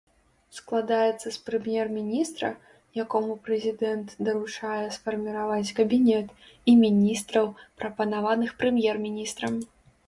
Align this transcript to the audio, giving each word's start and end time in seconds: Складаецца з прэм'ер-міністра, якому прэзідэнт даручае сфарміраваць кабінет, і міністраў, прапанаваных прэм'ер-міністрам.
Складаецца 0.59 1.25
з 1.25 1.33
прэм'ер-міністра, 1.49 2.49
якому 3.03 3.31
прэзідэнт 3.49 4.17
даручае 4.29 4.81
сфарміраваць 4.99 5.75
кабінет, 5.83 6.27
і 6.73 6.79
міністраў, 6.85 7.55
прапанаваных 7.83 8.51
прэм'ер-міністрам. 8.63 9.53